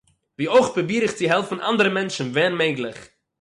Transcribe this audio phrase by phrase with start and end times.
[0.37, 2.99] ווי אויך פראביר איך צו העלפן אנדערע מענטשן ווען מעגליך